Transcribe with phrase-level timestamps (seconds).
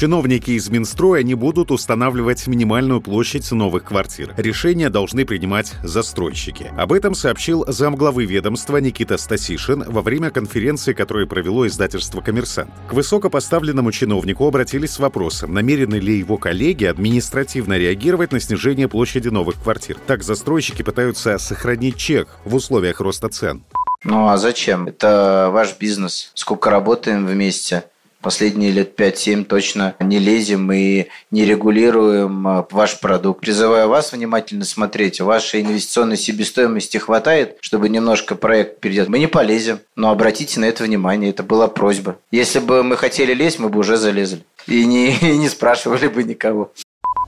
[0.00, 4.32] Чиновники из Минстроя не будут устанавливать минимальную площадь новых квартир.
[4.38, 6.72] Решения должны принимать застройщики.
[6.78, 12.70] Об этом сообщил замглавы ведомства Никита Стасишин во время конференции, которую провело издательство «Коммерсант».
[12.88, 19.28] К высокопоставленному чиновнику обратились с вопросом, намерены ли его коллеги административно реагировать на снижение площади
[19.28, 19.98] новых квартир.
[20.06, 23.64] Так застройщики пытаются сохранить чек в условиях роста цен.
[24.02, 24.86] Ну а зачем?
[24.86, 26.30] Это ваш бизнес.
[26.32, 27.84] Сколько работаем вместе
[28.20, 33.40] последние лет 5-7 точно не лезем и не регулируем а, ваш продукт.
[33.40, 35.20] Призываю вас внимательно смотреть.
[35.20, 39.08] Вашей инвестиционной себестоимости хватает, чтобы немножко проект перейдет.
[39.08, 41.30] Мы не полезем, но обратите на это внимание.
[41.30, 42.18] Это была просьба.
[42.30, 44.42] Если бы мы хотели лезть, мы бы уже залезли.
[44.66, 46.72] И не, и не спрашивали бы никого.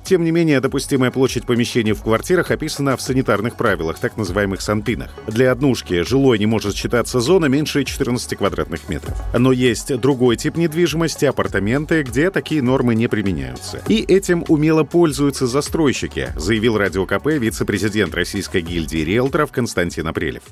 [0.05, 5.10] Тем не менее, допустимая площадь помещений в квартирах описана в санитарных правилах, так называемых санпинах.
[5.27, 9.16] Для однушки жилой не может считаться зона меньше 14 квадратных метров.
[9.37, 13.82] Но есть другой тип недвижимости, апартаменты, где такие нормы не применяются.
[13.88, 20.43] И этим умело пользуются застройщики, заявил Радио КП вице-президент Российской гильдии риэлторов Константин Апрелев.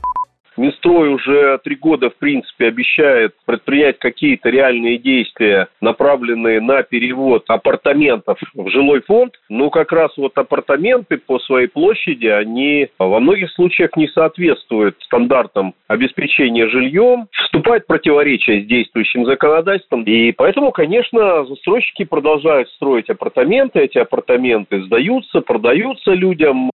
[0.61, 8.39] Минстрой уже три года, в принципе, обещает предпринять какие-то реальные действия, направленные на перевод апартаментов
[8.52, 9.33] в жилой фонд.
[9.48, 15.72] Но как раз вот апартаменты по своей площади, они во многих случаях не соответствуют стандартам
[15.89, 20.02] обеспечения жильем, вступает противоречие с действующим законодательством.
[20.02, 26.70] И поэтому, конечно, застройщики продолжают строить апартаменты, эти апартаменты сдаются, продаются людям.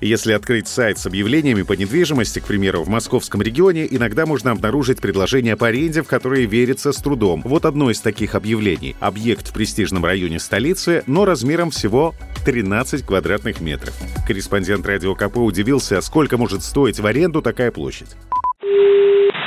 [0.00, 5.00] Если открыть сайт с объявлениями по недвижимости, к примеру, в московском регионе, иногда можно обнаружить
[5.00, 7.42] предложения по аренде, в которые верится с трудом.
[7.44, 8.94] Вот одно из таких объявлений.
[9.00, 12.14] Объект в престижном районе столицы, но размером всего
[12.46, 13.92] 13 квадратных метров.
[14.24, 18.14] Корреспондент Радио КП удивился, сколько может стоить в аренду такая площадь.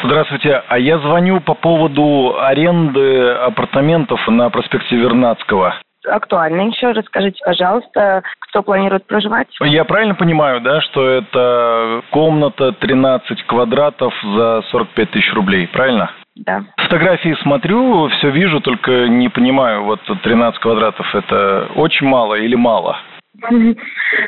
[0.03, 5.75] Здравствуйте, а я звоню по поводу аренды апартаментов на проспекте Вернадского
[6.05, 6.91] актуально еще.
[6.91, 9.47] Расскажите, пожалуйста, кто планирует проживать?
[9.61, 16.11] Я правильно понимаю, да, что это комната 13 квадратов за 45 тысяч рублей, правильно?
[16.35, 16.63] Да.
[16.77, 22.97] Фотографии смотрю, все вижу, только не понимаю, вот 13 квадратов это очень мало или мало?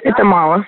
[0.03, 0.66] Это мало.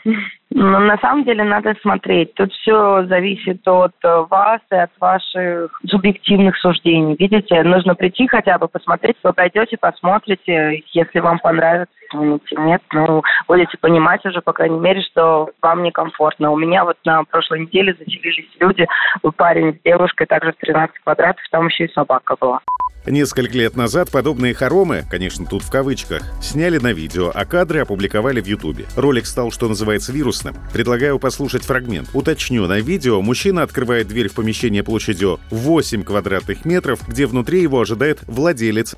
[0.57, 2.33] Но на самом деле надо смотреть.
[2.35, 7.17] Тут все зависит от э, вас и от ваших субъективных суждений.
[7.19, 9.17] Видите, нужно прийти хотя бы посмотреть.
[9.21, 10.81] Вы пойдете, посмотрите.
[10.93, 12.55] Если вам понравится, снимите.
[12.57, 16.51] Нет, ну, будете понимать уже, по крайней мере, что вам некомфортно.
[16.51, 18.87] У меня вот на прошлой неделе заселились люди,
[19.35, 22.61] парень с девушкой, также в 13 квадратов, там еще и собака была.
[23.05, 28.41] Несколько лет назад подобные хоромы, конечно, тут в кавычках, сняли на видео, а кадры опубликовали
[28.41, 28.85] в Ютубе.
[28.95, 30.55] Ролик стал, что называется, вирусным.
[30.73, 32.09] Предлагаю послушать фрагмент.
[32.13, 37.79] Уточню, на видео мужчина открывает дверь в помещение площадью 8 квадратных метров, где внутри его
[37.79, 38.95] ожидает владелец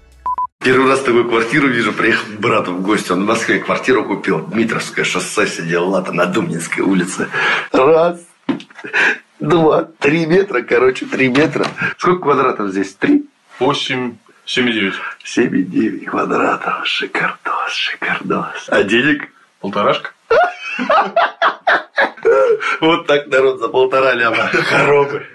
[0.59, 3.11] Первый раз такую квартиру вижу, приехал к брату в гости.
[3.11, 4.39] Он в Москве квартиру купил.
[4.47, 7.29] Дмитровское шоссе сидел, лата на Думнинской улице.
[7.71, 8.19] Раз,
[9.39, 11.67] два, три метра, короче, три метра.
[11.97, 12.93] Сколько квадратов здесь?
[12.95, 13.27] Три?
[13.59, 14.93] 8, 7,9.
[15.23, 16.87] 7,9 квадратов.
[16.87, 18.69] Шикардос, шикардос.
[18.69, 19.29] А денег?
[19.59, 20.11] Полторашка.
[22.79, 24.47] Вот так народ за полтора ляма.
[24.47, 25.25] Хоромы.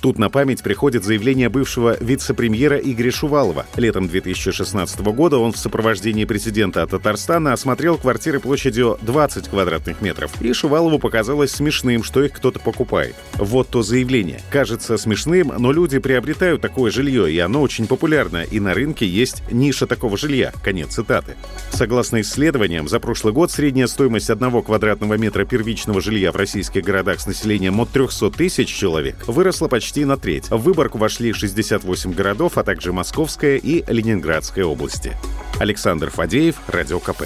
[0.00, 3.66] Тут на память приходит заявление бывшего вице-премьера Игоря Шувалова.
[3.76, 10.30] Летом 2016 года он в сопровождении президента Татарстана осмотрел квартиры площадью 20 квадратных метров.
[10.40, 13.16] И Шувалову показалось смешным, что их кто-то покупает.
[13.34, 14.40] Вот то заявление.
[14.50, 19.42] Кажется смешным, но люди приобретают такое жилье, и оно очень популярно, и на рынке есть
[19.50, 20.52] ниша такого жилья.
[20.62, 21.36] Конец цитаты.
[21.70, 27.20] Согласно исследованиям, за прошлый год средняя стоимость одного квадратного метра первичного жилья в российских городах
[27.20, 30.50] с населением от 300 тысяч человек выросла почти почти на треть.
[30.50, 35.16] В выборку вошли 68 городов, а также Московская и Ленинградская области.
[35.60, 37.22] Александр Фадеев, Радио КП.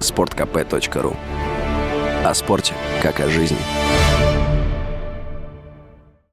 [0.00, 1.16] Спорткп.ру
[2.24, 4.37] О спорте, как о жизни.